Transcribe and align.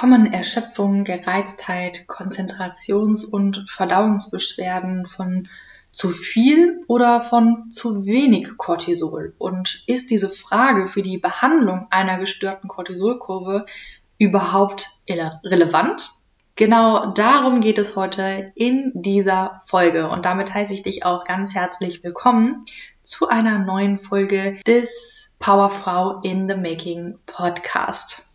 kommen 0.00 0.32
Erschöpfung, 0.32 1.04
Gereiztheit, 1.04 2.06
Konzentrations- 2.06 3.22
und 3.22 3.66
Verdauungsbeschwerden 3.68 5.04
von 5.04 5.46
zu 5.92 6.08
viel 6.08 6.80
oder 6.86 7.20
von 7.20 7.70
zu 7.70 8.06
wenig 8.06 8.56
Cortisol? 8.56 9.34
Und 9.36 9.84
ist 9.86 10.10
diese 10.10 10.30
Frage 10.30 10.88
für 10.88 11.02
die 11.02 11.18
Behandlung 11.18 11.86
einer 11.90 12.16
gestörten 12.16 12.66
Cortisolkurve 12.66 13.66
überhaupt 14.16 14.88
relevant? 15.06 16.08
Genau 16.56 17.12
darum 17.12 17.60
geht 17.60 17.76
es 17.76 17.94
heute 17.94 18.52
in 18.54 18.92
dieser 18.94 19.60
Folge. 19.66 20.08
Und 20.08 20.24
damit 20.24 20.54
heiße 20.54 20.72
ich 20.72 20.82
dich 20.82 21.04
auch 21.04 21.26
ganz 21.26 21.54
herzlich 21.54 22.02
willkommen 22.02 22.64
zu 23.02 23.28
einer 23.28 23.58
neuen 23.58 23.98
Folge 23.98 24.58
des 24.66 25.30
Powerfrau 25.38 26.22
in 26.22 26.48
the 26.48 26.56
Making 26.56 27.18
Podcast. 27.26 28.29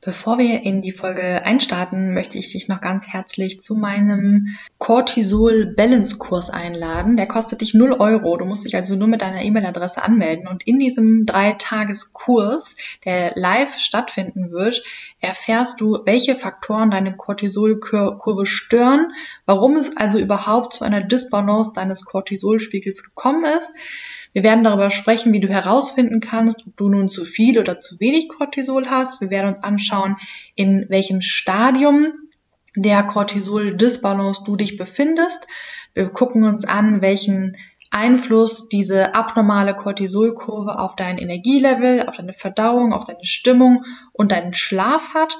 Bevor 0.00 0.38
wir 0.38 0.62
in 0.62 0.80
die 0.80 0.92
Folge 0.92 1.44
einstarten, 1.44 2.14
möchte 2.14 2.38
ich 2.38 2.52
dich 2.52 2.68
noch 2.68 2.80
ganz 2.80 3.08
herzlich 3.08 3.60
zu 3.60 3.74
meinem 3.74 4.56
Cortisol 4.78 5.74
Balance 5.74 6.18
Kurs 6.18 6.50
einladen. 6.50 7.16
Der 7.16 7.26
kostet 7.26 7.62
dich 7.62 7.74
0 7.74 7.94
Euro. 7.94 8.36
Du 8.36 8.44
musst 8.44 8.64
dich 8.64 8.76
also 8.76 8.94
nur 8.94 9.08
mit 9.08 9.22
deiner 9.22 9.42
E-Mail-Adresse 9.42 10.00
anmelden. 10.00 10.46
Und 10.46 10.64
in 10.68 10.78
diesem 10.78 11.26
Dreitageskurs, 11.26 12.76
der 13.04 13.32
live 13.34 13.76
stattfinden 13.76 14.52
wird, 14.52 14.84
erfährst 15.18 15.80
du, 15.80 15.98
welche 16.04 16.36
Faktoren 16.36 16.92
deine 16.92 17.16
Cortisolkurve 17.16 18.46
stören, 18.46 19.12
warum 19.46 19.76
es 19.76 19.96
also 19.96 20.20
überhaupt 20.20 20.74
zu 20.74 20.84
einer 20.84 21.00
Disbalance 21.00 21.72
deines 21.74 22.04
Cortisolspiegels 22.04 23.02
gekommen 23.02 23.44
ist, 23.44 23.74
wir 24.38 24.44
werden 24.44 24.62
darüber 24.62 24.92
sprechen, 24.92 25.32
wie 25.32 25.40
du 25.40 25.48
herausfinden 25.48 26.20
kannst, 26.20 26.64
ob 26.64 26.76
du 26.76 26.88
nun 26.88 27.10
zu 27.10 27.24
viel 27.24 27.58
oder 27.58 27.80
zu 27.80 27.98
wenig 27.98 28.28
Cortisol 28.28 28.88
hast. 28.88 29.20
Wir 29.20 29.30
werden 29.30 29.48
uns 29.48 29.64
anschauen, 29.64 30.16
in 30.54 30.86
welchem 30.88 31.22
Stadium 31.22 32.12
der 32.76 33.02
Cortisol-Disbalance 33.02 34.42
du 34.46 34.54
dich 34.54 34.76
befindest. 34.76 35.48
Wir 35.92 36.08
gucken 36.10 36.44
uns 36.44 36.64
an, 36.64 37.02
welchen 37.02 37.56
Einfluss 37.90 38.68
diese 38.68 39.12
abnormale 39.12 39.74
Cortisolkurve 39.74 40.78
auf 40.78 40.94
dein 40.94 41.18
Energielevel, 41.18 42.06
auf 42.06 42.16
deine 42.16 42.32
Verdauung, 42.32 42.92
auf 42.92 43.06
deine 43.06 43.24
Stimmung 43.24 43.86
und 44.12 44.30
deinen 44.30 44.54
Schlaf 44.54 45.14
hat. 45.14 45.36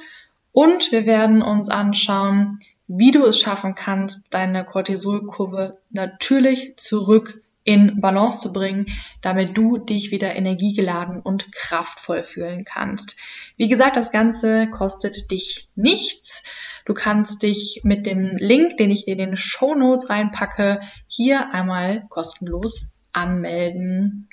Und 0.50 0.90
wir 0.90 1.06
werden 1.06 1.40
uns 1.40 1.68
anschauen, 1.68 2.58
wie 2.88 3.12
du 3.12 3.22
es 3.22 3.38
schaffen 3.38 3.76
kannst, 3.76 4.34
deine 4.34 4.64
Cortisolkurve 4.64 5.78
natürlich 5.92 6.76
zurück 6.78 7.40
in 7.68 8.00
Balance 8.00 8.40
zu 8.40 8.54
bringen, 8.54 8.86
damit 9.20 9.54
du 9.58 9.76
dich 9.76 10.10
wieder 10.10 10.34
energiegeladen 10.34 11.20
und 11.20 11.52
kraftvoll 11.52 12.22
fühlen 12.22 12.64
kannst. 12.64 13.20
Wie 13.58 13.68
gesagt, 13.68 13.98
das 13.98 14.10
Ganze 14.10 14.70
kostet 14.70 15.30
dich 15.30 15.68
nichts. 15.74 16.44
Du 16.86 16.94
kannst 16.94 17.42
dich 17.42 17.82
mit 17.84 18.06
dem 18.06 18.38
Link, 18.38 18.78
den 18.78 18.90
ich 18.90 19.06
in 19.06 19.18
den 19.18 19.36
Show 19.36 19.74
Notes 19.74 20.08
reinpacke, 20.08 20.80
hier 21.08 21.52
einmal 21.52 22.06
kostenlos 22.08 22.94
anmelden. 23.12 24.30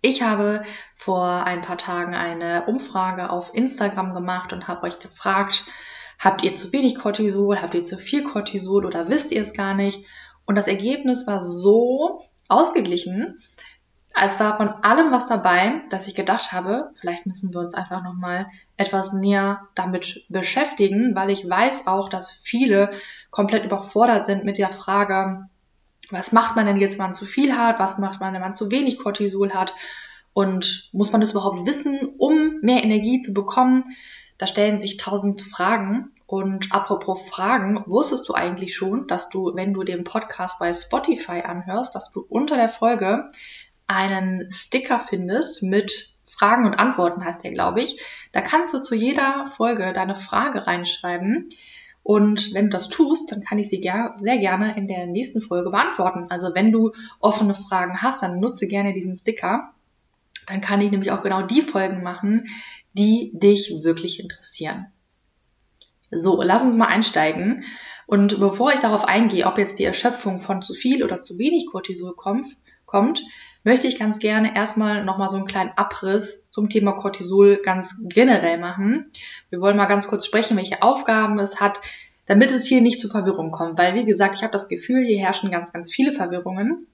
Ich 0.00 0.22
habe 0.22 0.62
vor 0.94 1.44
ein 1.44 1.60
paar 1.60 1.76
Tagen 1.76 2.14
eine 2.14 2.64
Umfrage 2.64 3.28
auf 3.28 3.54
Instagram 3.54 4.14
gemacht 4.14 4.54
und 4.54 4.66
habe 4.66 4.84
euch 4.84 4.98
gefragt, 4.98 5.66
habt 6.18 6.42
ihr 6.42 6.54
zu 6.54 6.72
wenig 6.72 6.94
Cortisol, 6.94 7.60
habt 7.60 7.74
ihr 7.74 7.84
zu 7.84 7.98
viel 7.98 8.24
Cortisol 8.24 8.86
oder 8.86 9.10
wisst 9.10 9.30
ihr 9.30 9.42
es 9.42 9.52
gar 9.52 9.74
nicht? 9.74 10.06
Und 10.46 10.56
das 10.56 10.68
Ergebnis 10.68 11.26
war 11.26 11.42
so, 11.42 12.22
ausgeglichen. 12.48 13.38
Es 14.14 14.40
war 14.40 14.56
von 14.56 14.68
allem 14.68 15.12
was 15.12 15.26
dabei, 15.26 15.82
dass 15.90 16.08
ich 16.08 16.14
gedacht 16.14 16.52
habe, 16.52 16.90
vielleicht 16.94 17.26
müssen 17.26 17.52
wir 17.52 17.60
uns 17.60 17.74
einfach 17.74 18.02
nochmal 18.02 18.46
etwas 18.78 19.12
näher 19.12 19.68
damit 19.74 20.24
beschäftigen, 20.30 21.14
weil 21.14 21.30
ich 21.30 21.48
weiß 21.48 21.86
auch, 21.86 22.08
dass 22.08 22.30
viele 22.30 22.92
komplett 23.30 23.64
überfordert 23.64 24.24
sind 24.24 24.44
mit 24.44 24.56
der 24.56 24.70
Frage, 24.70 25.48
was 26.10 26.32
macht 26.32 26.56
man 26.56 26.66
denn 26.66 26.78
jetzt, 26.78 26.98
wenn 26.98 27.06
man 27.06 27.14
zu 27.14 27.26
viel 27.26 27.56
hat? 27.56 27.78
Was 27.78 27.98
macht 27.98 28.20
man, 28.20 28.32
wenn 28.32 28.40
man 28.40 28.54
zu 28.54 28.70
wenig 28.70 28.98
Cortisol 28.98 29.52
hat? 29.52 29.74
Und 30.32 30.90
muss 30.92 31.12
man 31.12 31.20
das 31.20 31.32
überhaupt 31.32 31.66
wissen, 31.66 32.14
um 32.18 32.60
mehr 32.60 32.84
Energie 32.84 33.20
zu 33.20 33.32
bekommen? 33.32 33.84
Da 34.38 34.46
stellen 34.46 34.78
sich 34.78 34.96
tausend 34.96 35.40
Fragen. 35.40 36.12
Und 36.26 36.72
apropos 36.72 37.28
Fragen, 37.28 37.84
wusstest 37.86 38.28
du 38.28 38.34
eigentlich 38.34 38.74
schon, 38.74 39.06
dass 39.06 39.28
du, 39.28 39.54
wenn 39.54 39.72
du 39.72 39.84
den 39.84 40.04
Podcast 40.04 40.58
bei 40.58 40.74
Spotify 40.74 41.42
anhörst, 41.42 41.94
dass 41.94 42.10
du 42.10 42.24
unter 42.28 42.56
der 42.56 42.70
Folge 42.70 43.30
einen 43.86 44.50
Sticker 44.50 44.98
findest 44.98 45.62
mit 45.62 46.16
Fragen 46.24 46.66
und 46.66 46.74
Antworten, 46.74 47.24
heißt 47.24 47.44
der, 47.44 47.52
glaube 47.52 47.80
ich. 47.80 48.00
Da 48.32 48.42
kannst 48.42 48.74
du 48.74 48.80
zu 48.80 48.94
jeder 48.94 49.46
Folge 49.56 49.92
deine 49.92 50.16
Frage 50.16 50.66
reinschreiben. 50.66 51.48
Und 52.02 52.54
wenn 52.54 52.66
du 52.66 52.76
das 52.76 52.88
tust, 52.88 53.32
dann 53.32 53.40
kann 53.40 53.58
ich 53.58 53.68
sie 53.68 53.80
ger 53.80 54.12
sehr 54.16 54.38
gerne 54.38 54.76
in 54.76 54.86
der 54.86 55.06
nächsten 55.06 55.40
Folge 55.40 55.70
beantworten. 55.70 56.26
Also 56.28 56.54
wenn 56.54 56.72
du 56.72 56.92
offene 57.20 57.54
Fragen 57.54 58.02
hast, 58.02 58.22
dann 58.22 58.38
nutze 58.38 58.66
gerne 58.66 58.92
diesen 58.92 59.14
Sticker. 59.14 59.72
Dann 60.46 60.60
kann 60.60 60.80
ich 60.80 60.90
nämlich 60.90 61.10
auch 61.10 61.22
genau 61.22 61.42
die 61.42 61.62
Folgen 61.62 62.04
machen, 62.04 62.46
die 62.96 63.32
dich 63.34 63.72
wirklich 63.82 64.20
interessieren. 64.20 64.86
So, 66.10 66.40
lass 66.42 66.62
uns 66.62 66.76
mal 66.76 66.86
einsteigen. 66.86 67.64
Und 68.06 68.38
bevor 68.38 68.72
ich 68.72 68.80
darauf 68.80 69.04
eingehe, 69.04 69.46
ob 69.46 69.58
jetzt 69.58 69.78
die 69.78 69.84
Erschöpfung 69.84 70.38
von 70.38 70.62
zu 70.62 70.74
viel 70.74 71.02
oder 71.02 71.20
zu 71.20 71.38
wenig 71.38 71.66
Cortisol 71.66 72.14
kommt, 72.14 72.46
kommt 72.84 73.22
möchte 73.66 73.88
ich 73.88 73.98
ganz 73.98 74.20
gerne 74.20 74.54
erstmal 74.54 75.04
nochmal 75.04 75.28
so 75.28 75.36
einen 75.36 75.48
kleinen 75.48 75.72
Abriss 75.74 76.48
zum 76.50 76.68
Thema 76.68 76.92
Cortisol 76.92 77.56
ganz 77.56 77.96
generell 78.04 78.58
machen. 78.58 79.10
Wir 79.50 79.60
wollen 79.60 79.76
mal 79.76 79.86
ganz 79.86 80.06
kurz 80.06 80.24
sprechen, 80.24 80.56
welche 80.56 80.82
Aufgaben 80.82 81.40
es 81.40 81.58
hat, 81.60 81.80
damit 82.26 82.52
es 82.52 82.68
hier 82.68 82.80
nicht 82.80 83.00
zu 83.00 83.08
Verwirrung 83.08 83.50
kommt. 83.50 83.76
Weil, 83.76 83.96
wie 83.96 84.04
gesagt, 84.04 84.36
ich 84.36 84.44
habe 84.44 84.52
das 84.52 84.68
Gefühl, 84.68 85.04
hier 85.04 85.18
herrschen 85.18 85.50
ganz, 85.50 85.72
ganz 85.72 85.92
viele 85.92 86.12
Verwirrungen. 86.12 86.86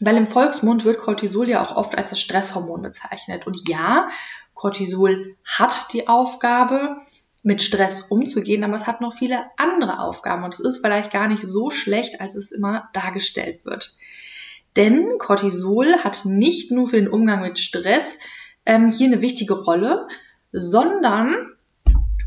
Weil 0.00 0.16
im 0.16 0.26
Volksmund 0.26 0.84
wird 0.84 0.98
Cortisol 0.98 1.48
ja 1.48 1.64
auch 1.64 1.76
oft 1.76 1.96
als 1.96 2.10
das 2.10 2.20
Stresshormon 2.20 2.82
bezeichnet. 2.82 3.46
Und 3.46 3.68
ja, 3.68 4.08
Cortisol 4.62 5.34
hat 5.44 5.92
die 5.92 6.06
Aufgabe, 6.06 6.98
mit 7.42 7.62
Stress 7.62 8.02
umzugehen, 8.02 8.62
aber 8.62 8.76
es 8.76 8.86
hat 8.86 9.00
noch 9.00 9.12
viele 9.12 9.42
andere 9.56 9.98
Aufgaben 9.98 10.44
und 10.44 10.54
es 10.54 10.60
ist 10.60 10.78
vielleicht 10.78 11.10
gar 11.10 11.26
nicht 11.26 11.42
so 11.42 11.70
schlecht, 11.70 12.20
als 12.20 12.36
es 12.36 12.52
immer 12.52 12.88
dargestellt 12.92 13.64
wird. 13.64 13.96
Denn 14.76 15.18
Cortisol 15.18 16.04
hat 16.04 16.24
nicht 16.26 16.70
nur 16.70 16.86
für 16.86 16.94
den 16.94 17.08
Umgang 17.08 17.42
mit 17.42 17.58
Stress 17.58 18.20
ähm, 18.64 18.92
hier 18.92 19.08
eine 19.08 19.20
wichtige 19.20 19.54
Rolle, 19.54 20.06
sondern 20.52 21.34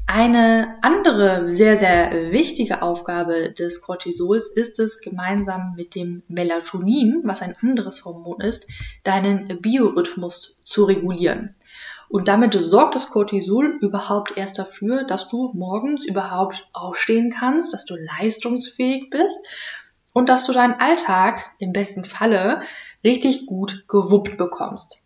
eine 0.06 0.78
andere 0.82 1.52
sehr, 1.54 1.78
sehr 1.78 2.34
wichtige 2.34 2.82
Aufgabe 2.82 3.54
des 3.54 3.82
Cortisols 3.82 4.50
ist 4.50 4.80
es, 4.82 5.00
gemeinsam 5.00 5.74
mit 5.78 5.96
dem 5.96 6.22
Melatonin, 6.28 7.22
was 7.24 7.42
ein 7.42 7.56
anderes 7.62 8.04
Hormon 8.04 8.42
ist, 8.42 8.68
deinen 9.06 9.62
Biorhythmus 9.62 10.58
zu 10.66 10.84
regulieren. 10.84 11.56
Und 12.16 12.30
damit 12.30 12.54
sorgt 12.54 12.96
das 12.96 13.10
Cortisol 13.10 13.78
überhaupt 13.82 14.38
erst 14.38 14.58
dafür, 14.58 15.04
dass 15.04 15.28
du 15.28 15.52
morgens 15.54 16.06
überhaupt 16.06 16.66
aufstehen 16.72 17.30
kannst, 17.30 17.74
dass 17.74 17.84
du 17.84 17.98
leistungsfähig 17.98 19.10
bist 19.10 19.46
und 20.14 20.30
dass 20.30 20.46
du 20.46 20.54
deinen 20.54 20.80
Alltag 20.80 21.52
im 21.60 21.74
besten 21.74 22.06
Falle 22.06 22.62
richtig 23.04 23.48
gut 23.48 23.84
gewuppt 23.90 24.38
bekommst. 24.38 25.06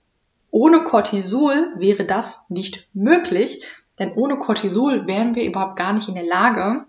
Ohne 0.51 0.83
Cortisol 0.83 1.73
wäre 1.77 2.05
das 2.05 2.47
nicht 2.51 2.87
möglich, 2.93 3.65
denn 3.97 4.13
ohne 4.13 4.37
Cortisol 4.37 5.07
wären 5.07 5.33
wir 5.33 5.45
überhaupt 5.45 5.77
gar 5.77 5.93
nicht 5.93 6.09
in 6.09 6.13
der 6.13 6.27
Lage, 6.27 6.85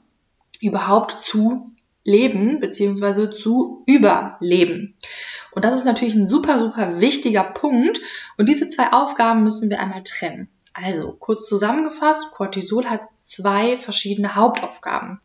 überhaupt 0.60 1.22
zu 1.22 1.72
leben 2.04 2.60
bzw. 2.60 3.32
zu 3.32 3.82
überleben. 3.86 4.96
Und 5.52 5.64
das 5.64 5.74
ist 5.74 5.84
natürlich 5.84 6.14
ein 6.14 6.26
super, 6.26 6.58
super 6.58 7.00
wichtiger 7.00 7.44
Punkt. 7.44 8.00
Und 8.36 8.48
diese 8.48 8.68
zwei 8.68 8.92
Aufgaben 8.92 9.42
müssen 9.42 9.70
wir 9.70 9.80
einmal 9.80 10.02
trennen. 10.02 10.48
Also, 10.72 11.12
kurz 11.18 11.48
zusammengefasst, 11.48 12.30
Cortisol 12.32 12.86
hat 12.86 13.02
zwei 13.20 13.76
verschiedene 13.76 14.36
Hauptaufgaben. 14.36 15.20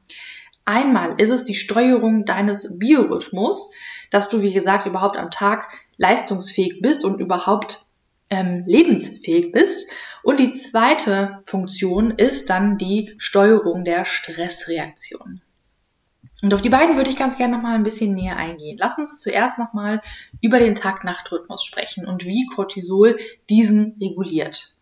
Einmal 0.66 1.22
ist 1.22 1.30
es 1.30 1.44
die 1.44 1.54
Steuerung 1.54 2.26
deines 2.26 2.80
Biorhythmus, 2.80 3.72
dass 4.10 4.30
du, 4.30 4.42
wie 4.42 4.54
gesagt, 4.54 4.88
überhaupt 4.88 5.18
am 5.18 5.30
Tag 5.30 5.70
leistungsfähig 5.98 6.80
bist 6.82 7.06
und 7.06 7.20
überhaupt 7.20 7.86
ähm, 8.32 8.64
lebensfähig 8.66 9.52
bist. 9.52 9.90
Und 10.24 10.40
die 10.40 10.52
zweite 10.52 11.44
Funktion 11.46 12.10
ist 12.10 12.50
dann 12.50 12.80
die 12.80 13.14
Steuerung 13.20 13.86
der 13.86 14.06
Stressreaktion. 14.06 15.42
Und 16.42 16.54
auf 16.54 16.62
die 16.62 16.70
beiden 16.70 16.98
würde 16.98 17.10
ich 17.10 17.18
ganz 17.18 17.38
gerne 17.38 17.56
nochmal 17.56 17.76
ein 17.76 17.84
bisschen 17.84 18.14
näher 18.14 18.38
eingehen. 18.38 18.78
Lass 18.80 18.98
uns 18.98 19.22
zuerst 19.22 19.58
nochmal 19.58 20.02
über 20.42 20.60
den 20.60 20.76
Tag-Nacht-Rhythmus 20.76 21.64
sprechen 21.64 22.06
und 22.06 22.26
wie 22.26 22.46
Cortisol 22.48 23.18
diesen 23.50 23.98
reguliert. 24.02 24.76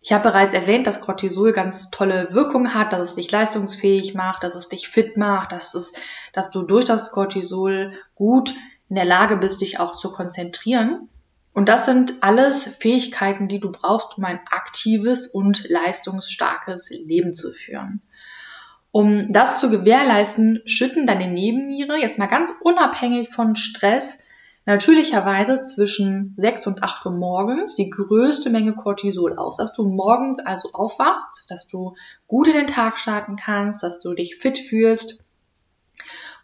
Ich 0.00 0.12
habe 0.12 0.22
bereits 0.22 0.54
erwähnt, 0.54 0.86
dass 0.86 1.00
Cortisol 1.00 1.52
ganz 1.52 1.90
tolle 1.90 2.28
Wirkungen 2.30 2.74
hat, 2.74 2.92
dass 2.92 3.08
es 3.08 3.14
dich 3.16 3.28
leistungsfähig 3.32 4.14
macht, 4.14 4.44
dass 4.44 4.54
es 4.54 4.68
dich 4.68 4.88
fit 4.88 5.16
macht, 5.16 5.50
dass, 5.50 5.74
es, 5.74 5.94
dass 6.32 6.52
du 6.52 6.62
durch 6.62 6.84
das 6.84 7.10
Cortisol 7.10 7.92
gut 8.14 8.54
in 8.88 8.94
der 8.94 9.04
Lage 9.04 9.36
bist, 9.36 9.62
dich 9.62 9.80
auch 9.80 9.96
zu 9.96 10.12
konzentrieren. 10.12 11.08
Und 11.52 11.68
das 11.68 11.86
sind 11.86 12.14
alles 12.20 12.64
Fähigkeiten, 12.66 13.48
die 13.48 13.58
du 13.58 13.72
brauchst, 13.72 14.16
um 14.16 14.24
ein 14.24 14.38
aktives 14.48 15.26
und 15.26 15.68
leistungsstarkes 15.68 16.90
Leben 16.90 17.32
zu 17.32 17.52
führen. 17.52 18.00
Um 18.96 19.30
das 19.30 19.60
zu 19.60 19.68
gewährleisten, 19.68 20.62
schütten 20.64 21.06
deine 21.06 21.30
Nebenniere 21.30 21.98
jetzt 21.98 22.16
mal 22.16 22.28
ganz 22.28 22.54
unabhängig 22.62 23.28
von 23.28 23.54
Stress 23.54 24.16
natürlicherweise 24.64 25.60
zwischen 25.60 26.32
6 26.38 26.66
und 26.68 26.82
8 26.82 27.04
Uhr 27.04 27.12
morgens 27.12 27.74
die 27.74 27.90
größte 27.90 28.48
Menge 28.48 28.74
Cortisol 28.74 29.36
aus, 29.36 29.58
dass 29.58 29.74
du 29.74 29.86
morgens 29.86 30.40
also 30.40 30.70
aufwachst, 30.72 31.50
dass 31.50 31.68
du 31.68 31.94
gut 32.26 32.48
in 32.48 32.54
den 32.54 32.68
Tag 32.68 32.98
starten 32.98 33.36
kannst, 33.36 33.82
dass 33.82 34.00
du 34.00 34.14
dich 34.14 34.36
fit 34.36 34.56
fühlst. 34.56 35.26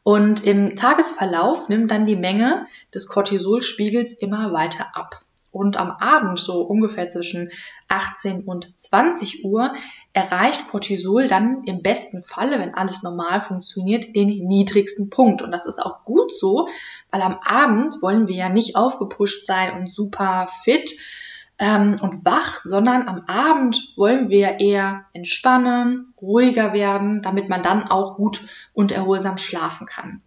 Und 0.03 0.45
im 0.45 0.77
Tagesverlauf 0.77 1.71
nimmt 1.71 1.91
dann 1.91 2.05
die 2.05 2.17
Menge 2.17 2.67
des 2.93 3.09
Cortisolspiegels 3.09 4.13
immer 4.13 4.53
weiter 4.53 4.95
ab. 4.95 5.23
Und 5.53 5.77
am 5.77 5.91
Abend, 5.91 6.41
so 6.41 6.63
ungefähr 6.63 7.11
zwischen 7.11 7.51
18 7.89 8.45
und 8.45 8.73
20 8.75 9.45
Uhr, 9.45 9.75
erreicht 10.15 10.69
Cortisol 10.69 11.29
dann 11.29 11.63
im 11.65 11.83
besten 11.83 12.23
Falle, 12.23 12.59
wenn 12.59 12.75
alles 12.75 13.03
normal 13.03 13.43
funktioniert, 13.43 14.17
den 14.17 14.29
niedrigsten 14.49 15.11
Punkt. 15.11 15.43
Und 15.43 15.53
das 15.53 15.67
ist 15.67 15.79
auch 15.79 16.05
gut 16.05 16.35
so, 16.35 16.69
weil 17.11 17.21
am 17.21 17.39
Abend 17.45 18.01
wollen 18.01 18.29
wir 18.29 18.35
ja 18.35 18.49
nicht 18.49 18.77
aufgepusht 18.77 19.45
sein 19.45 19.79
und 19.79 19.93
super 19.93 20.49
fit 20.65 20.91
ähm, 21.59 21.97
und 22.01 22.25
wach, 22.25 22.59
sondern 22.61 23.07
am 23.07 23.25
Abend 23.27 23.93
wollen 23.97 24.31
wir 24.31 24.59
eher 24.59 25.05
entspannen, 25.13 26.15
ruhiger 26.21 26.73
werden, 26.73 27.21
damit 27.21 27.51
man 27.51 27.63
dann 27.63 27.85
auch 27.89 28.17
gut 28.17 28.41
und 28.73 28.91
erholsam 28.91 29.37
schlafen 29.37 29.87
kann. 29.87 30.23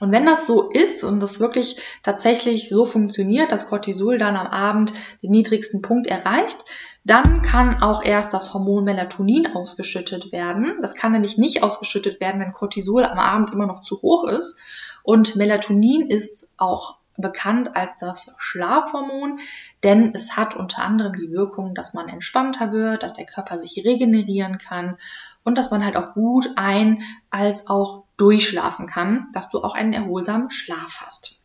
Und 0.00 0.12
wenn 0.12 0.26
das 0.26 0.46
so 0.46 0.70
ist 0.70 1.04
und 1.04 1.20
das 1.20 1.40
wirklich 1.40 1.76
tatsächlich 2.02 2.68
so 2.68 2.86
funktioniert, 2.86 3.50
dass 3.52 3.68
Cortisol 3.68 4.18
dann 4.18 4.36
am 4.36 4.46
Abend 4.46 4.92
den 5.22 5.30
niedrigsten 5.30 5.82
Punkt 5.82 6.06
erreicht, 6.06 6.64
dann 7.04 7.42
kann 7.42 7.82
auch 7.82 8.02
erst 8.04 8.34
das 8.34 8.52
Hormon 8.52 8.84
Melatonin 8.84 9.46
ausgeschüttet 9.54 10.30
werden. 10.30 10.78
Das 10.82 10.94
kann 10.94 11.12
nämlich 11.12 11.38
nicht 11.38 11.62
ausgeschüttet 11.62 12.20
werden, 12.20 12.40
wenn 12.40 12.52
Cortisol 12.52 13.04
am 13.04 13.18
Abend 13.18 13.50
immer 13.50 13.66
noch 13.66 13.82
zu 13.82 14.02
hoch 14.02 14.24
ist. 14.24 14.58
Und 15.02 15.36
Melatonin 15.36 16.10
ist 16.10 16.50
auch 16.58 16.96
bekannt 17.16 17.74
als 17.74 17.92
das 17.98 18.34
Schlafhormon, 18.38 19.40
denn 19.82 20.14
es 20.14 20.36
hat 20.36 20.54
unter 20.54 20.82
anderem 20.84 21.14
die 21.18 21.32
Wirkung, 21.32 21.74
dass 21.74 21.92
man 21.92 22.08
entspannter 22.08 22.72
wird, 22.72 23.02
dass 23.02 23.14
der 23.14 23.26
Körper 23.26 23.58
sich 23.58 23.84
regenerieren 23.84 24.58
kann 24.58 24.96
und 25.44 25.58
dass 25.58 25.70
man 25.70 25.84
halt 25.84 25.96
auch 25.96 26.14
gut 26.14 26.48
ein 26.56 27.02
als 27.30 27.66
auch 27.66 28.04
durchschlafen 28.18 28.86
kann, 28.86 29.28
dass 29.32 29.50
du 29.50 29.62
auch 29.62 29.74
einen 29.74 29.94
erholsamen 29.94 30.50
Schlaf 30.50 31.02
hast. 31.04 31.40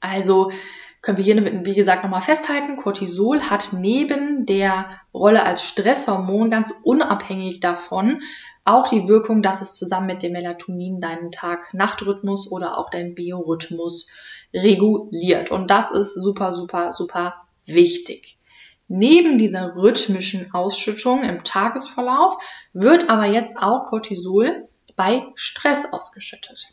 Also 0.00 0.52
können 1.00 1.18
wir 1.18 1.24
hier, 1.24 1.64
wie 1.64 1.74
gesagt, 1.74 2.04
nochmal 2.04 2.22
festhalten, 2.22 2.76
Cortisol 2.76 3.40
hat 3.42 3.70
neben 3.72 4.46
der 4.46 5.00
Rolle 5.12 5.42
als 5.42 5.64
Stresshormon 5.64 6.48
ganz 6.48 6.72
unabhängig 6.84 7.58
davon 7.58 8.22
auch 8.64 8.88
die 8.88 9.08
Wirkung, 9.08 9.42
dass 9.42 9.60
es 9.60 9.74
zusammen 9.74 10.06
mit 10.06 10.22
dem 10.22 10.32
Melatonin 10.32 11.00
deinen 11.00 11.32
Tag-Nacht-Rhythmus 11.32 12.50
oder 12.50 12.78
auch 12.78 12.90
deinen 12.90 13.16
Biorhythmus 13.16 14.06
reguliert. 14.54 15.50
Und 15.50 15.68
das 15.68 15.90
ist 15.90 16.14
super, 16.14 16.54
super, 16.54 16.92
super 16.92 17.42
wichtig. 17.66 18.38
Neben 18.86 19.38
dieser 19.38 19.74
rhythmischen 19.74 20.54
Ausschüttung 20.54 21.24
im 21.24 21.42
Tagesverlauf 21.42 22.36
wird 22.72 23.08
aber 23.08 23.26
jetzt 23.26 23.56
auch 23.58 23.86
Cortisol 23.86 24.68
bei 24.96 25.26
Stress 25.34 25.92
ausgeschüttet. 25.92 26.68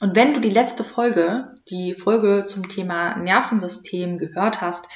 Und 0.00 0.16
wenn 0.16 0.32
du 0.32 0.40
die 0.40 0.50
letzte 0.50 0.82
Folge, 0.82 1.54
die 1.68 1.94
Folge 1.94 2.46
zum 2.46 2.68
Thema 2.68 3.16
Nervensystem 3.16 4.18
gehört 4.18 4.60
hast, 4.60 4.88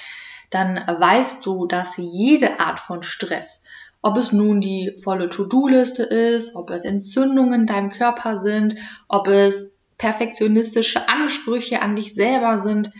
dann 0.51 0.77
weißt 0.77 1.45
du, 1.45 1.67
dass 1.67 1.97
jede 1.97 2.61
Art 2.61 2.81
von 2.81 3.03
Stress, 3.03 3.63
ob 4.03 4.17
es 4.17 4.33
nun 4.33 4.61
die 4.61 4.97
volle 5.03 5.29
To-Do-Liste 5.29 6.05
ist, 6.05 6.55
ob 6.55 6.71
es 6.71 6.85
Entzündungen 6.85 7.63
in 7.63 7.67
deinem 7.67 7.91
Körper 7.91 8.41
sind, 8.41 8.77
ob 9.09 9.29
es 9.29 9.75
perfektionistische 9.99 11.09
Ansprüche 11.09 11.81
an 11.83 11.97
dich 11.97 12.15
selber 12.15 12.63
sind, 12.63 12.91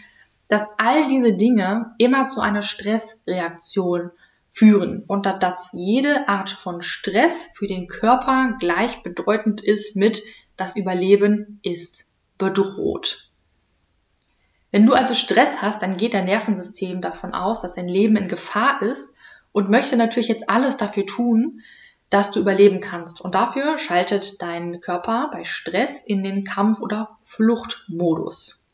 dass 0.49 0.69
all 0.79 1.09
diese 1.09 1.33
Dinge 1.33 1.95
immer 1.99 2.27
zu 2.27 2.41
einer 2.41 2.63
Stressreaktion 2.63 4.11
führen 4.55 5.03
und 5.09 5.27
dass 5.27 5.71
jede 5.73 6.29
Art 6.29 6.49
von 6.49 6.81
Stress 6.81 7.51
für 7.57 7.67
den 7.67 7.89
Körper 7.89 8.57
gleichbedeutend 8.61 9.61
ist 9.61 9.97
mit 9.97 10.23
das 10.57 10.77
Überleben 10.77 11.59
ist 11.65 12.07
bedroht. 12.39 13.29
Wenn 14.71 14.87
du 14.87 14.93
also 14.93 15.15
Stress 15.15 15.61
hast, 15.61 15.83
dann 15.83 15.97
geht 15.97 16.15
dein 16.15 16.27
Nervensystem 16.27 17.01
davon 17.01 17.35
aus, 17.35 17.63
dass 17.63 17.75
dein 17.75 17.89
Leben 17.89 18.15
in 18.17 18.29
Gefahr 18.29 18.81
ist 18.81 19.13
und 19.51 19.71
möchte 19.71 19.97
natürlich 19.97 20.29
jetzt 20.29 20.49
alles 20.49 20.77
dafür 20.77 21.05
tun, 21.05 21.61
dass 22.09 22.31
du 22.31 22.39
überleben 22.39 22.81
kannst. 22.81 23.21
Und 23.21 23.35
dafür 23.35 23.79
schaltet 23.79 24.41
dein 24.41 24.81
Körper 24.81 25.31
bei 25.33 25.43
Stress 25.43 26.01
in 26.01 26.23
den 26.23 26.45
Kampf- 26.45 26.81
oder 26.81 27.19
Fluchtmodus. 27.25 28.65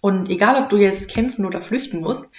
Und 0.00 0.30
egal, 0.30 0.62
ob 0.62 0.70
du 0.70 0.78
jetzt 0.78 1.10
kämpfen 1.10 1.44
oder 1.44 1.60
flüchten 1.60 2.00
musst, 2.00 2.30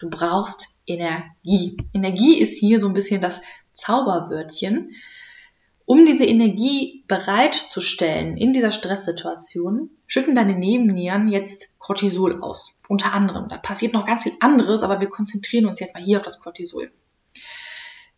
du 0.00 0.10
brauchst 0.10 0.73
Energie. 0.86 1.76
Energie 1.92 2.38
ist 2.38 2.58
hier 2.58 2.80
so 2.80 2.88
ein 2.88 2.94
bisschen 2.94 3.20
das 3.20 3.42
Zauberwörtchen. 3.72 4.90
Um 5.86 6.06
diese 6.06 6.24
Energie 6.24 7.04
bereitzustellen 7.08 8.38
in 8.38 8.54
dieser 8.54 8.72
Stresssituation, 8.72 9.90
schütten 10.06 10.34
deine 10.34 10.56
Nebennieren 10.56 11.28
jetzt 11.28 11.78
Cortisol 11.78 12.40
aus. 12.40 12.80
Unter 12.88 13.12
anderem. 13.12 13.48
Da 13.48 13.58
passiert 13.58 13.92
noch 13.92 14.06
ganz 14.06 14.22
viel 14.22 14.32
anderes, 14.40 14.82
aber 14.82 15.00
wir 15.00 15.10
konzentrieren 15.10 15.66
uns 15.66 15.80
jetzt 15.80 15.94
mal 15.94 16.02
hier 16.02 16.18
auf 16.18 16.24
das 16.24 16.40
Cortisol. 16.40 16.90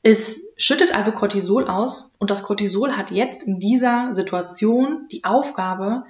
Es 0.03 0.41
schüttet 0.57 0.95
also 0.95 1.11
Cortisol 1.11 1.67
aus 1.67 2.13
und 2.19 2.31
das 2.31 2.45
Cortisol 2.45 2.93
hat 2.97 3.11
jetzt 3.11 3.43
in 3.43 3.59
dieser 3.59 4.15
Situation 4.15 5.09
die 5.11 5.25
Aufgabe, 5.25 6.05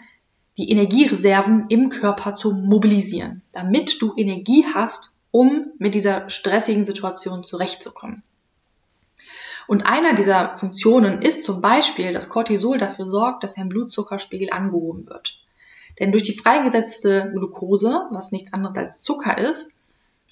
die 0.59 0.71
Energiereserven 0.71 1.67
im 1.71 1.89
Körper 1.89 2.37
zu 2.37 2.53
mobilisieren, 2.53 3.41
damit 3.53 4.03
du 4.03 4.13
Energie 4.15 4.67
hast, 4.75 5.15
um 5.37 5.67
mit 5.77 5.95
dieser 5.95 6.31
stressigen 6.31 6.87
Situation 6.87 7.45
zurechtzukommen. 7.45 8.23
Und 9.69 9.85
einer 9.85 10.15
dieser 10.15 10.55
Funktionen 10.55 11.21
ist 11.21 11.43
zum 11.43 11.61
Beispiel, 11.61 12.15
dass 12.15 12.31
Cortisol 12.31 12.79
dafür 12.79 13.05
sorgt, 13.05 13.45
dass 13.45 13.55
dein 13.55 13.69
Blutzuckerspiegel 13.69 14.49
angehoben 14.51 15.07
wird. 15.07 15.39
Denn 16.01 16.11
durch 16.11 16.23
die 16.23 16.39
freigesetzte 16.39 17.33
Glucose, 17.35 18.07
was 18.13 18.33
nichts 18.33 18.55
anderes 18.55 18.79
als 18.79 19.03
Zucker 19.03 19.37
ist, 19.37 19.73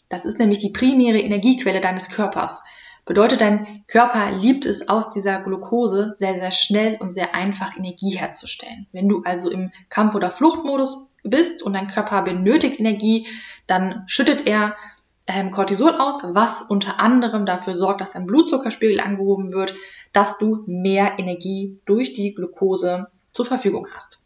das 0.09 0.25
ist 0.25 0.39
nämlich 0.39 0.61
die 0.61 0.71
primäre 0.71 1.19
Energiequelle 1.19 1.83
deines 1.83 2.09
Körpers. 2.09 2.65
Bedeutet, 3.05 3.43
dein 3.43 3.85
Körper 3.87 4.33
liebt 4.33 4.65
es, 4.65 4.89
aus 4.89 5.11
dieser 5.11 5.43
Glucose 5.43 6.15
sehr, 6.17 6.35
sehr 6.35 6.51
schnell 6.51 6.97
und 6.99 7.13
sehr 7.13 7.35
einfach 7.35 7.77
Energie 7.77 8.17
herzustellen. 8.17 8.87
Wenn 8.93 9.11
du 9.11 9.23
also 9.25 9.51
im 9.51 9.71
Kampf- 9.91 10.15
oder 10.15 10.31
Fluchtmodus 10.31 11.09
bist 11.25 11.63
und 11.63 11.73
dein 11.73 11.89
Körper 11.89 12.23
benötigt 12.23 12.79
Energie, 12.79 13.27
dann 13.67 14.05
schüttet 14.07 14.47
er 14.47 14.77
ähm, 15.27 15.51
Cortisol 15.51 15.95
aus, 15.99 16.23
was 16.35 16.63
unter 16.63 17.01
anderem 17.01 17.47
dafür 17.47 17.77
sorgt, 17.77 18.01
dass 18.01 18.13
dein 18.13 18.27
Blutzuckerspiegel 18.27 19.01
angehoben 19.01 19.53
wird, 19.53 19.75
dass 20.13 20.39
du 20.39 20.65
mehr 20.67 21.19
Energie 21.19 21.79
durch 21.87 22.15
die 22.15 22.35
Glucose 22.35 23.09
zur 23.33 23.47
Verfügung 23.47 23.87
hast. 23.95 24.24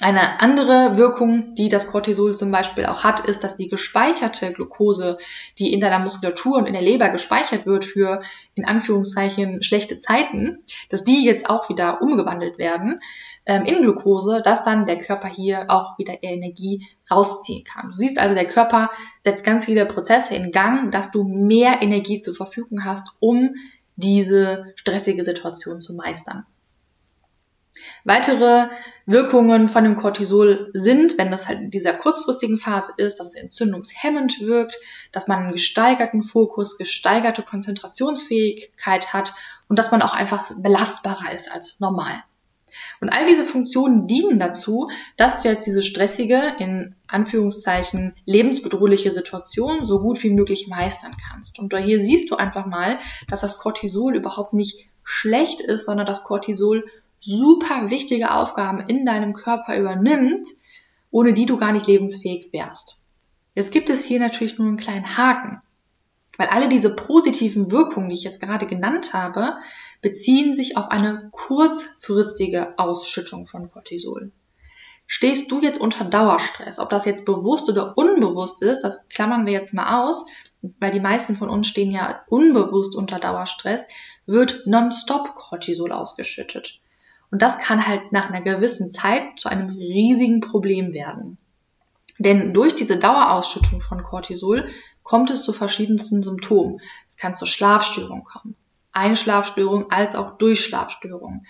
Eine 0.00 0.40
andere 0.40 0.96
Wirkung, 0.96 1.54
die 1.54 1.68
das 1.68 1.86
Cortisol 1.86 2.36
zum 2.36 2.50
Beispiel 2.50 2.84
auch 2.86 3.04
hat, 3.04 3.20
ist, 3.20 3.44
dass 3.44 3.56
die 3.56 3.68
gespeicherte 3.68 4.52
Glucose, 4.52 5.18
die 5.60 5.72
in 5.72 5.80
deiner 5.80 6.00
Muskulatur 6.00 6.56
und 6.56 6.66
in 6.66 6.72
der 6.72 6.82
Leber 6.82 7.10
gespeichert 7.10 7.64
wird 7.64 7.84
für 7.84 8.20
in 8.56 8.64
Anführungszeichen 8.64 9.62
schlechte 9.62 10.00
Zeiten, 10.00 10.64
dass 10.88 11.04
die 11.04 11.24
jetzt 11.24 11.48
auch 11.48 11.68
wieder 11.68 12.02
umgewandelt 12.02 12.58
werden 12.58 12.98
ähm, 13.46 13.66
in 13.66 13.82
Glucose, 13.82 14.42
dass 14.44 14.64
dann 14.64 14.84
der 14.84 15.00
Körper 15.00 15.28
hier 15.28 15.66
auch 15.68 15.96
wieder 15.96 16.24
Energie 16.24 16.84
rausziehen 17.08 17.62
kann. 17.62 17.90
Du 17.90 17.92
siehst 17.92 18.18
also, 18.18 18.34
der 18.34 18.48
Körper 18.48 18.90
setzt 19.22 19.44
ganz 19.44 19.64
viele 19.64 19.86
Prozesse 19.86 20.34
in 20.34 20.50
Gang, 20.50 20.90
dass 20.90 21.12
du 21.12 21.22
mehr 21.22 21.82
Energie 21.82 22.18
zur 22.18 22.34
Verfügung 22.34 22.84
hast, 22.84 23.06
um 23.20 23.54
diese 23.94 24.72
stressige 24.74 25.22
Situation 25.22 25.80
zu 25.80 25.94
meistern. 25.94 26.46
Weitere 28.04 28.68
Wirkungen 29.06 29.68
von 29.68 29.84
dem 29.84 29.96
Cortisol 29.96 30.70
sind, 30.74 31.18
wenn 31.18 31.30
das 31.30 31.48
halt 31.48 31.60
in 31.60 31.70
dieser 31.70 31.92
kurzfristigen 31.92 32.56
Phase 32.56 32.92
ist, 32.96 33.20
dass 33.20 33.28
es 33.28 33.34
entzündungshemmend 33.34 34.40
wirkt, 34.40 34.76
dass 35.12 35.28
man 35.28 35.38
einen 35.40 35.52
gesteigerten 35.52 36.22
Fokus, 36.22 36.78
gesteigerte 36.78 37.42
Konzentrationsfähigkeit 37.42 39.12
hat 39.12 39.34
und 39.68 39.78
dass 39.78 39.90
man 39.90 40.02
auch 40.02 40.14
einfach 40.14 40.52
belastbarer 40.56 41.32
ist 41.32 41.50
als 41.50 41.80
normal. 41.80 42.22
Und 43.00 43.10
all 43.10 43.26
diese 43.26 43.44
Funktionen 43.44 44.06
dienen 44.08 44.38
dazu, 44.38 44.90
dass 45.16 45.42
du 45.42 45.48
jetzt 45.48 45.66
diese 45.66 45.82
stressige, 45.82 46.56
in 46.58 46.94
Anführungszeichen 47.06 48.14
lebensbedrohliche 48.24 49.12
Situation 49.12 49.86
so 49.86 50.00
gut 50.00 50.22
wie 50.22 50.30
möglich 50.30 50.66
meistern 50.68 51.14
kannst. 51.28 51.58
Und 51.58 51.76
hier 51.76 52.00
siehst 52.00 52.30
du 52.30 52.36
einfach 52.36 52.66
mal, 52.66 52.98
dass 53.28 53.42
das 53.42 53.58
Cortisol 53.58 54.16
überhaupt 54.16 54.54
nicht 54.54 54.88
schlecht 55.04 55.60
ist, 55.60 55.84
sondern 55.84 56.06
das 56.06 56.24
Cortisol 56.24 56.84
super 57.24 57.90
wichtige 57.90 58.30
Aufgaben 58.32 58.80
in 58.86 59.06
deinem 59.06 59.32
Körper 59.32 59.78
übernimmt, 59.78 60.46
ohne 61.10 61.32
die 61.32 61.46
du 61.46 61.56
gar 61.56 61.72
nicht 61.72 61.86
lebensfähig 61.86 62.52
wärst. 62.52 63.02
Jetzt 63.54 63.72
gibt 63.72 63.88
es 63.88 64.04
hier 64.04 64.20
natürlich 64.20 64.58
nur 64.58 64.68
einen 64.68 64.76
kleinen 64.76 65.16
Haken, 65.16 65.62
weil 66.36 66.48
alle 66.48 66.68
diese 66.68 66.94
positiven 66.94 67.70
Wirkungen, 67.70 68.08
die 68.08 68.16
ich 68.16 68.24
jetzt 68.24 68.40
gerade 68.40 68.66
genannt 68.66 69.14
habe, 69.14 69.54
beziehen 70.02 70.54
sich 70.54 70.76
auf 70.76 70.90
eine 70.90 71.28
kurzfristige 71.30 72.78
Ausschüttung 72.78 73.46
von 73.46 73.70
Cortisol. 73.70 74.32
Stehst 75.06 75.50
du 75.50 75.60
jetzt 75.60 75.80
unter 75.80 76.04
Dauerstress, 76.04 76.78
ob 76.78 76.90
das 76.90 77.04
jetzt 77.04 77.26
bewusst 77.26 77.68
oder 77.68 77.96
unbewusst 77.96 78.62
ist, 78.62 78.82
das 78.82 79.08
klammern 79.08 79.46
wir 79.46 79.52
jetzt 79.52 79.74
mal 79.74 80.02
aus, 80.02 80.26
weil 80.80 80.92
die 80.92 81.00
meisten 81.00 81.36
von 81.36 81.50
uns 81.50 81.68
stehen 81.68 81.90
ja 81.90 82.22
unbewusst 82.28 82.96
unter 82.96 83.18
Dauerstress, 83.18 83.86
wird 84.26 84.66
nonstop 84.66 85.34
Cortisol 85.36 85.92
ausgeschüttet. 85.92 86.80
Und 87.34 87.42
das 87.42 87.58
kann 87.58 87.84
halt 87.84 88.12
nach 88.12 88.30
einer 88.30 88.42
gewissen 88.42 88.88
Zeit 88.88 89.40
zu 89.40 89.48
einem 89.48 89.70
riesigen 89.70 90.40
Problem 90.40 90.92
werden. 90.92 91.36
Denn 92.16 92.54
durch 92.54 92.76
diese 92.76 92.96
Dauerausschüttung 92.96 93.80
von 93.80 94.04
Cortisol 94.04 94.68
kommt 95.02 95.30
es 95.30 95.42
zu 95.42 95.52
verschiedensten 95.52 96.22
Symptomen. 96.22 96.80
Es 97.08 97.16
kann 97.16 97.34
zur 97.34 97.48
Schlafstörung 97.48 98.22
kommen, 98.22 98.54
Einschlafstörung 98.92 99.90
als 99.90 100.14
auch 100.14 100.38
Durchschlafstörung. 100.38 101.44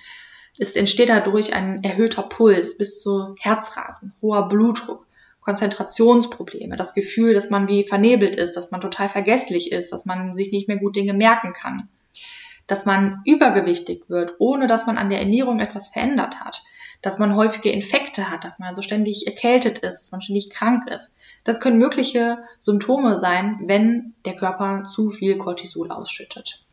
Es 0.57 0.75
entsteht 0.75 1.11
dadurch 1.11 1.53
ein 1.53 1.85
erhöhter 1.85 2.23
Puls 2.23 2.79
bis 2.79 3.03
zu 3.03 3.35
Herzrasen, 3.39 4.15
hoher 4.23 4.49
Blutdruck, 4.49 5.07
Konzentrationsprobleme, 5.43 6.79
das 6.79 6.95
Gefühl, 6.95 7.35
dass 7.35 7.51
man 7.51 7.69
wie 7.69 7.87
vernebelt 7.87 8.37
ist, 8.37 8.57
dass 8.57 8.71
man 8.71 8.81
total 8.81 9.11
vergesslich 9.11 9.71
ist, 9.71 9.93
dass 9.93 10.07
man 10.07 10.35
sich 10.35 10.51
nicht 10.51 10.67
mehr 10.67 10.79
gut 10.79 10.97
Dinge 10.97 11.13
merken 11.13 11.53
kann 11.53 11.91
dass 12.67 12.87
man 12.87 13.23
übergewichtig 13.25 14.05
wird, 14.09 14.35
ohne 14.39 14.67
dass 14.67 14.87
man 14.87 14.99
an 14.99 15.11
der 15.11 15.21
Ernährung 15.21 15.61
etwas 15.61 15.89
verändert 15.89 16.41
hat, 16.41 16.63
dass 17.03 17.19
man 17.19 17.37
häufige 17.37 17.71
Infekte 17.71 18.31
hat, 18.31 18.45
dass 18.45 18.59
man 18.59 18.69
also 18.69 18.81
ständig 18.81 19.27
erkältet 19.27 19.81
ist, 19.81 19.99
dass 19.99 20.13
man 20.13 20.23
ständig 20.23 20.51
krank 20.51 20.89
ist. 20.89 21.15
Das 21.45 21.61
können 21.61 21.79
mögliche 21.79 22.39
Symptome 22.61 23.19
sein, 23.19 23.61
wenn 23.65 24.15
der 24.25 24.37
Körper 24.37 24.89
zu 24.91 25.11
viel 25.11 25.37
Cortisol 25.37 25.91
ausschüttet. 25.91 26.65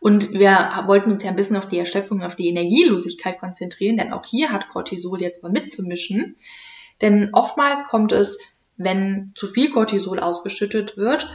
Und 0.00 0.32
wir 0.32 0.84
wollten 0.86 1.12
uns 1.12 1.22
ja 1.22 1.30
ein 1.30 1.36
bisschen 1.36 1.56
auf 1.56 1.66
die 1.66 1.78
Erschöpfung, 1.78 2.22
auf 2.22 2.36
die 2.36 2.48
Energielosigkeit 2.48 3.38
konzentrieren, 3.38 3.96
denn 3.96 4.12
auch 4.12 4.24
hier 4.26 4.50
hat 4.50 4.68
Cortisol 4.70 5.20
jetzt 5.20 5.42
mal 5.42 5.52
mitzumischen. 5.52 6.36
Denn 7.00 7.30
oftmals 7.32 7.84
kommt 7.84 8.12
es, 8.12 8.38
wenn 8.76 9.32
zu 9.34 9.46
viel 9.46 9.70
Cortisol 9.70 10.20
ausgeschüttet 10.20 10.96
wird, 10.96 11.28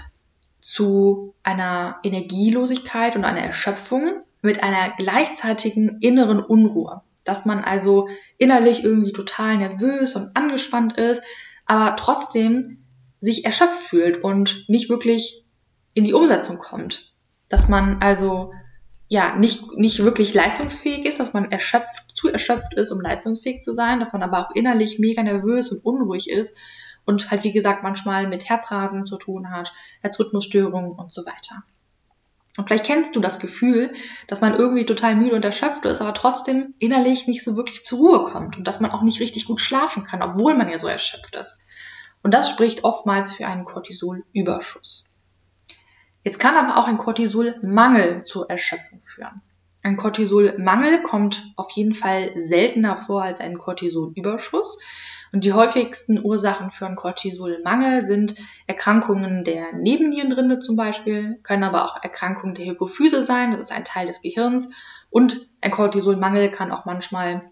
zu 0.65 1.35
einer 1.43 1.99
Energielosigkeit 2.01 3.15
und 3.15 3.23
einer 3.23 3.41
Erschöpfung 3.41 4.23
mit 4.41 4.63
einer 4.63 4.95
gleichzeitigen 4.97 5.99
inneren 6.01 6.39
Unruhe. 6.39 7.03
Dass 7.23 7.45
man 7.45 7.63
also 7.63 8.09
innerlich 8.39 8.83
irgendwie 8.83 9.13
total 9.13 9.59
nervös 9.59 10.15
und 10.15 10.35
angespannt 10.35 10.97
ist, 10.97 11.21
aber 11.67 11.95
trotzdem 11.97 12.83
sich 13.21 13.45
erschöpft 13.45 13.83
fühlt 13.83 14.23
und 14.23 14.67
nicht 14.67 14.89
wirklich 14.89 15.45
in 15.93 16.03
die 16.03 16.15
Umsetzung 16.15 16.57
kommt. 16.57 17.13
Dass 17.47 17.67
man 17.67 18.01
also 18.01 18.51
ja 19.07 19.35
nicht, 19.35 19.77
nicht 19.77 20.03
wirklich 20.03 20.33
leistungsfähig 20.33 21.05
ist, 21.05 21.19
dass 21.19 21.33
man 21.33 21.51
erschöpft, 21.51 22.05
zu 22.15 22.27
erschöpft 22.29 22.73
ist, 22.73 22.91
um 22.91 23.01
leistungsfähig 23.01 23.61
zu 23.61 23.71
sein, 23.71 23.99
dass 23.99 24.13
man 24.13 24.23
aber 24.23 24.39
auch 24.39 24.55
innerlich 24.55 24.97
mega 24.97 25.21
nervös 25.21 25.71
und 25.71 25.85
unruhig 25.85 26.27
ist 26.27 26.55
und 27.05 27.31
halt 27.31 27.43
wie 27.43 27.51
gesagt 27.51 27.83
manchmal 27.83 28.27
mit 28.27 28.49
Herzrasen 28.49 29.05
zu 29.05 29.17
tun 29.17 29.49
hat, 29.51 29.73
Herzrhythmusstörungen 30.01 30.91
und 30.91 31.13
so 31.13 31.25
weiter. 31.25 31.63
Und 32.57 32.67
vielleicht 32.67 32.85
kennst 32.85 33.15
du 33.15 33.19
das 33.19 33.39
Gefühl, 33.39 33.93
dass 34.27 34.39
man 34.39 34.55
irgendwie 34.55 34.85
total 34.85 35.15
müde 35.15 35.35
und 35.35 35.43
erschöpft 35.43 35.85
ist, 35.85 36.01
aber 36.01 36.13
trotzdem 36.13 36.73
innerlich 36.79 37.27
nicht 37.27 37.43
so 37.43 37.57
wirklich 37.57 37.83
zur 37.83 37.99
Ruhe 37.99 38.31
kommt 38.31 38.57
und 38.57 38.65
dass 38.65 38.79
man 38.79 38.91
auch 38.91 39.01
nicht 39.01 39.19
richtig 39.19 39.45
gut 39.45 39.59
schlafen 39.59 40.05
kann, 40.05 40.21
obwohl 40.21 40.55
man 40.55 40.69
ja 40.69 40.77
so 40.77 40.87
erschöpft 40.87 41.35
ist. 41.35 41.59
Und 42.23 42.33
das 42.33 42.49
spricht 42.49 42.83
oftmals 42.83 43.33
für 43.33 43.45
einen 43.45 43.65
Cortisolüberschuss. 43.65 45.09
Jetzt 46.23 46.39
kann 46.39 46.55
aber 46.55 46.77
auch 46.77 46.87
ein 46.87 46.97
Cortisolmangel 46.97 48.23
zur 48.23 48.49
Erschöpfung 48.49 49.03
führen. 49.03 49.41
Ein 49.83 49.97
Cortisolmangel 49.97 51.03
kommt 51.03 51.43
auf 51.57 51.69
jeden 51.73 51.93
Fall 51.93 52.31
seltener 52.35 52.97
vor 52.97 53.21
als 53.21 53.41
ein 53.41 53.59
Cortisolüberschuss. 53.59 54.79
Und 55.31 55.43
die 55.43 55.53
häufigsten 55.53 56.23
Ursachen 56.23 56.71
für 56.71 56.85
einen 56.85 56.95
Cortisolmangel 56.95 58.05
sind 58.05 58.35
Erkrankungen 58.67 59.43
der 59.43 59.73
Nebennierenrinde 59.73 60.59
zum 60.59 60.75
Beispiel, 60.75 61.39
können 61.43 61.63
aber 61.63 61.85
auch 61.85 62.03
Erkrankungen 62.03 62.55
der 62.55 62.65
Hypophyse 62.65 63.23
sein, 63.23 63.51
das 63.51 63.59
ist 63.59 63.71
ein 63.71 63.85
Teil 63.85 64.07
des 64.07 64.21
Gehirns. 64.21 64.71
Und 65.09 65.49
ein 65.61 65.71
Cortisolmangel 65.71 66.51
kann 66.51 66.71
auch 66.71 66.85
manchmal 66.85 67.49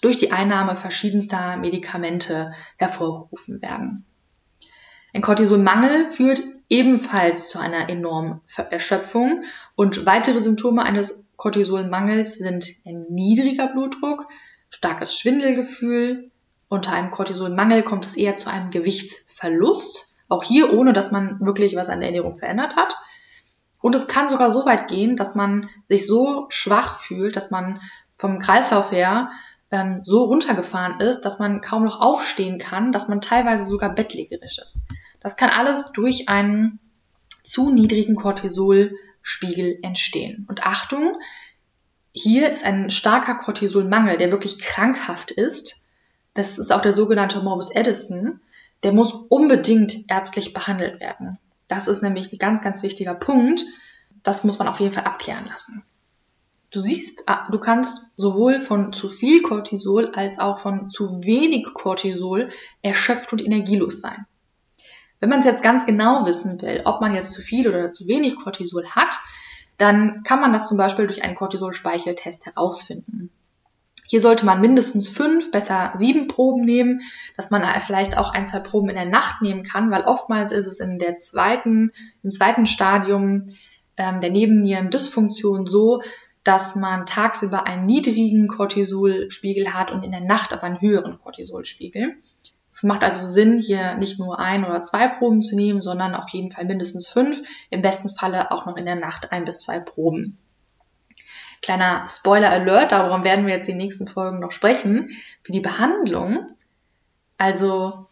durch 0.00 0.16
die 0.16 0.32
Einnahme 0.32 0.76
verschiedenster 0.76 1.56
Medikamente 1.56 2.52
hervorgerufen 2.76 3.62
werden. 3.62 4.04
Ein 5.14 5.22
Cortisolmangel 5.22 6.08
führt 6.08 6.42
ebenfalls 6.68 7.50
zu 7.50 7.58
einer 7.58 7.90
enormen 7.90 8.40
Erschöpfung 8.70 9.44
und 9.74 10.06
weitere 10.06 10.40
Symptome 10.40 10.82
eines 10.82 11.28
Cortisolmangels 11.36 12.36
sind 12.36 12.66
ein 12.86 13.06
niedriger 13.10 13.68
Blutdruck, 13.68 14.26
starkes 14.70 15.18
Schwindelgefühl, 15.18 16.30
unter 16.72 16.92
einem 16.92 17.10
Cortisolmangel 17.10 17.82
kommt 17.82 18.06
es 18.06 18.16
eher 18.16 18.36
zu 18.36 18.50
einem 18.50 18.70
Gewichtsverlust. 18.70 20.14
Auch 20.30 20.42
hier, 20.42 20.72
ohne 20.72 20.94
dass 20.94 21.12
man 21.12 21.38
wirklich 21.40 21.76
was 21.76 21.90
an 21.90 22.00
der 22.00 22.08
Ernährung 22.08 22.34
verändert 22.36 22.76
hat. 22.76 22.96
Und 23.82 23.94
es 23.94 24.06
kann 24.06 24.30
sogar 24.30 24.50
so 24.50 24.64
weit 24.64 24.88
gehen, 24.88 25.16
dass 25.16 25.34
man 25.34 25.68
sich 25.90 26.06
so 26.06 26.46
schwach 26.48 26.98
fühlt, 26.98 27.36
dass 27.36 27.50
man 27.50 27.82
vom 28.16 28.38
Kreislauf 28.38 28.90
her 28.90 29.30
ähm, 29.70 30.00
so 30.04 30.24
runtergefahren 30.24 30.98
ist, 31.00 31.20
dass 31.22 31.38
man 31.38 31.60
kaum 31.60 31.84
noch 31.84 32.00
aufstehen 32.00 32.58
kann, 32.58 32.90
dass 32.90 33.06
man 33.06 33.20
teilweise 33.20 33.66
sogar 33.66 33.94
bettlägerisch 33.94 34.58
ist. 34.64 34.86
Das 35.20 35.36
kann 35.36 35.50
alles 35.50 35.92
durch 35.92 36.30
einen 36.30 36.78
zu 37.44 37.68
niedrigen 37.68 38.16
Cortisolspiegel 38.16 39.78
entstehen. 39.82 40.46
Und 40.48 40.64
Achtung, 40.64 41.18
hier 42.12 42.50
ist 42.50 42.64
ein 42.64 42.90
starker 42.90 43.34
Cortisolmangel, 43.34 44.16
der 44.16 44.32
wirklich 44.32 44.58
krankhaft 44.58 45.32
ist 45.32 45.81
das 46.34 46.58
ist 46.58 46.72
auch 46.72 46.82
der 46.82 46.92
sogenannte 46.92 47.42
Morbus 47.42 47.74
Edison, 47.74 48.40
der 48.82 48.92
muss 48.92 49.12
unbedingt 49.12 50.10
ärztlich 50.10 50.52
behandelt 50.52 51.00
werden. 51.00 51.38
Das 51.68 51.88
ist 51.88 52.02
nämlich 52.02 52.32
ein 52.32 52.38
ganz, 52.38 52.62
ganz 52.62 52.82
wichtiger 52.82 53.14
Punkt. 53.14 53.64
Das 54.22 54.44
muss 54.44 54.58
man 54.58 54.68
auf 54.68 54.80
jeden 54.80 54.92
Fall 54.92 55.04
abklären 55.04 55.46
lassen. 55.46 55.84
Du 56.70 56.80
siehst, 56.80 57.24
ah, 57.26 57.48
du 57.50 57.58
kannst 57.58 58.06
sowohl 58.16 58.62
von 58.62 58.94
zu 58.94 59.10
viel 59.10 59.42
Cortisol 59.42 60.12
als 60.14 60.38
auch 60.38 60.58
von 60.58 60.88
zu 60.88 61.22
wenig 61.22 61.66
Cortisol 61.74 62.50
erschöpft 62.80 63.32
und 63.32 63.44
energielos 63.44 64.00
sein. 64.00 64.26
Wenn 65.20 65.28
man 65.28 65.40
es 65.40 65.44
jetzt 65.44 65.62
ganz 65.62 65.84
genau 65.86 66.24
wissen 66.24 66.60
will, 66.62 66.82
ob 66.84 67.00
man 67.00 67.14
jetzt 67.14 67.32
zu 67.32 67.42
viel 67.42 67.68
oder 67.68 67.92
zu 67.92 68.08
wenig 68.08 68.36
Cortisol 68.36 68.86
hat, 68.86 69.14
dann 69.76 70.22
kann 70.22 70.40
man 70.40 70.52
das 70.52 70.68
zum 70.68 70.78
Beispiel 70.78 71.06
durch 71.06 71.22
einen 71.22 71.34
Cortisol-Speicheltest 71.34 72.46
herausfinden. 72.46 73.30
Hier 74.12 74.20
sollte 74.20 74.44
man 74.44 74.60
mindestens 74.60 75.08
fünf, 75.08 75.50
besser 75.50 75.94
sieben 75.96 76.28
Proben 76.28 76.66
nehmen, 76.66 77.00
dass 77.34 77.48
man 77.48 77.62
vielleicht 77.80 78.18
auch 78.18 78.34
ein, 78.34 78.44
zwei 78.44 78.58
Proben 78.58 78.90
in 78.90 78.94
der 78.94 79.06
Nacht 79.06 79.40
nehmen 79.40 79.62
kann, 79.62 79.90
weil 79.90 80.02
oftmals 80.02 80.52
ist 80.52 80.66
es 80.66 80.80
in 80.80 80.98
der 80.98 81.16
zweiten, 81.16 81.92
im 82.22 82.30
zweiten 82.30 82.66
Stadium 82.66 83.48
ähm, 83.96 84.20
der 84.20 84.28
Nebennierendysfunktion 84.28 85.66
so, 85.66 86.02
dass 86.44 86.76
man 86.76 87.06
tagsüber 87.06 87.66
einen 87.66 87.86
niedrigen 87.86 88.48
Cortisolspiegel 88.48 89.72
hat 89.72 89.90
und 89.90 90.04
in 90.04 90.10
der 90.10 90.26
Nacht 90.26 90.52
aber 90.52 90.64
einen 90.64 90.82
höheren 90.82 91.18
Cortisolspiegel. 91.18 92.16
Es 92.70 92.82
macht 92.82 93.04
also 93.04 93.26
Sinn, 93.26 93.60
hier 93.60 93.94
nicht 93.96 94.18
nur 94.18 94.38
ein 94.38 94.66
oder 94.66 94.82
zwei 94.82 95.08
Proben 95.08 95.42
zu 95.42 95.56
nehmen, 95.56 95.80
sondern 95.80 96.14
auf 96.14 96.28
jeden 96.28 96.52
Fall 96.52 96.66
mindestens 96.66 97.08
fünf, 97.08 97.40
im 97.70 97.80
besten 97.80 98.10
Falle 98.10 98.50
auch 98.50 98.66
noch 98.66 98.76
in 98.76 98.84
der 98.84 98.96
Nacht 98.96 99.32
ein 99.32 99.46
bis 99.46 99.60
zwei 99.60 99.80
Proben. 99.80 100.36
Kleiner 101.62 102.04
Spoiler 102.08 102.50
Alert, 102.50 102.90
darum 102.90 103.22
werden 103.22 103.46
wir 103.46 103.54
jetzt 103.54 103.68
die 103.68 103.74
nächsten 103.74 104.08
Folgen 104.08 104.40
noch 104.40 104.50
sprechen. 104.50 105.10
Für 105.42 105.52
die 105.52 105.60
Behandlung, 105.60 106.48
also 107.38 108.08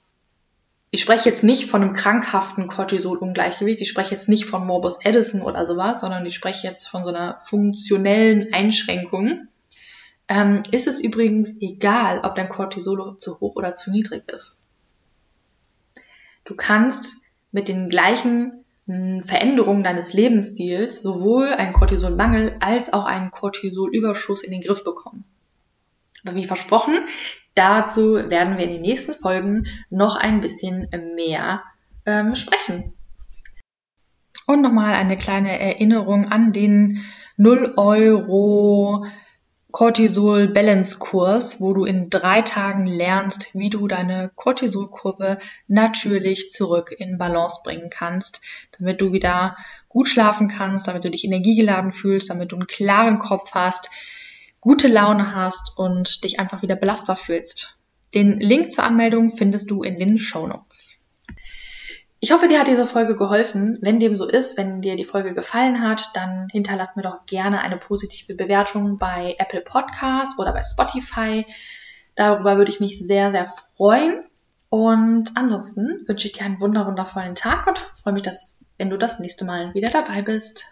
ich 0.93 1.01
spreche 1.01 1.29
jetzt 1.29 1.45
nicht 1.45 1.71
von 1.71 1.83
einem 1.83 1.95
krankhaften 1.95 2.69
Cortisol-Ungleichgewicht, 2.69 3.81
ich 3.81 3.89
spreche 3.89 4.13
jetzt 4.13 4.29
nicht 4.29 4.45
von 4.45 4.67
Morbus 4.67 5.05
Edison 5.05 5.43
oder 5.43 5.67
sowas, 5.67 6.01
sondern 6.01 6.25
ich 6.27 6.35
spreche 6.35 6.67
jetzt 6.67 6.87
von 6.89 7.03
so 7.03 7.11
einer 7.11 7.39
funktionellen 7.41 8.53
Einschränkung. 8.53 9.49
Ähm, 10.29 10.63
ist 10.71 10.87
es 10.87 11.01
übrigens 11.01 11.61
egal, 11.61 12.21
ob 12.23 12.37
dein 12.37 12.49
Cortisol 12.49 13.19
zu 13.19 13.41
hoch 13.41 13.57
oder 13.57 13.75
zu 13.75 13.91
niedrig 13.91 14.29
ist. 14.33 14.59
Du 16.45 16.55
kannst 16.55 17.23
mit 17.53 17.69
den 17.69 17.89
gleichen 17.89 18.65
Veränderung 18.87 19.85
deines 19.85 20.13
Lebensstils 20.13 21.03
sowohl 21.03 21.49
einen 21.49 21.73
Cortisolmangel 21.73 22.57
als 22.61 22.93
auch 22.93 23.05
einen 23.05 23.31
Cortisolüberschuss 23.31 24.43
in 24.43 24.51
den 24.51 24.63
Griff 24.63 24.83
bekommen. 24.83 25.25
Aber 26.25 26.35
wie 26.35 26.45
versprochen, 26.45 26.99
dazu 27.55 28.15
werden 28.15 28.59
wir 28.59 28.65
in 28.65 28.73
den 28.73 28.83
nächsten 28.83 29.15
Folgen 29.15 29.67
noch 29.91 30.17
ein 30.17 30.41
bisschen 30.41 30.89
mehr 31.15 31.63
ähm, 32.05 32.35
sprechen. 32.35 32.93
Und 34.47 34.63
nochmal 34.63 34.95
eine 34.95 35.17
kleine 35.17 35.61
Erinnerung 35.61 36.29
an 36.29 36.53
den 36.53 37.05
0 37.37 37.75
Euro 37.77 39.07
Cortisol 39.73 40.49
Balance 40.49 40.99
Kurs, 40.99 41.61
wo 41.61 41.73
du 41.73 41.85
in 41.85 42.11
drei 42.11 42.43
Tagen 42.43 42.87
lernst, 42.87 43.55
wie 43.55 43.71
du 43.71 43.89
deine 43.89 44.31
Cortisolkurve 44.35 45.39
natürlich 45.69 46.51
zurück 46.51 46.95
in 46.97 47.19
Balance 47.19 47.61
bringen 47.65 47.91
kannst, 47.91 48.43
damit 48.79 49.01
du 49.01 49.13
wieder 49.13 49.57
gut 49.89 50.09
schlafen 50.09 50.49
kannst, 50.49 50.89
damit 50.89 51.05
du 51.05 51.11
dich 51.11 51.25
energiegeladen 51.25 51.93
fühlst, 51.93 52.31
damit 52.31 52.53
du 52.53 52.57
einen 52.57 52.67
klaren 52.67 53.19
Kopf 53.19 53.53
hast, 53.53 53.91
gute 54.61 54.89
Laune 54.89 55.35
hast 55.35 55.77
und 55.77 56.25
dich 56.25 56.39
einfach 56.39 56.63
wieder 56.63 56.77
belastbar 56.77 57.17
fühlst. 57.17 57.79
Den 58.15 58.41
Link 58.41 58.73
zur 58.73 58.85
Anmeldung 58.85 59.31
findest 59.31 59.71
du 59.71 59.83
in 59.83 59.99
den 59.99 60.19
Show 60.19 60.47
Notes. 60.47 61.00
Ich 62.23 62.33
hoffe, 62.33 62.49
dir 62.49 62.61
hat 62.61 62.69
diese 62.69 62.87
Folge 62.87 63.17
geholfen. 63.17 63.79
Wenn 63.81 63.99
dem 63.99 64.15
so 64.15 64.29
ist, 64.29 64.59
wenn 64.59 64.83
dir 64.83 64.95
die 64.95 65.07
Folge 65.07 65.33
gefallen 65.33 65.81
hat, 65.81 66.11
dann 66.13 66.49
hinterlass 66.51 66.95
mir 66.95 67.03
doch 67.03 67.25
gerne 67.25 67.63
eine 67.63 67.79
positive 67.79 68.35
Bewertung 68.35 68.99
bei 68.99 69.37
Apple 69.39 69.63
Podcast 69.63 70.39
oder 70.39 70.53
bei 70.53 70.63
Spotify. 70.63 71.47
Darüber 72.17 72.59
würde 72.59 72.71
ich 72.71 72.79
mich 72.79 72.99
sehr, 72.99 73.33
sehr 73.33 73.51
freuen. 73.75 74.23
Und 74.69 75.31
ansonsten 75.35 76.05
wünsche 76.07 76.27
ich 76.27 76.33
dir 76.33 76.45
einen 76.45 76.61
wunder 76.61 76.87
wundervollen 76.87 77.35
Tag 77.35 77.67
und 77.67 77.79
freue 78.03 78.13
mich, 78.13 78.23
dass, 78.23 78.63
wenn 78.77 78.91
du 78.91 78.99
das 78.99 79.19
nächste 79.19 79.47
Mal 79.47 79.73
wieder 79.73 79.91
dabei 79.91 80.21
bist. 80.21 80.67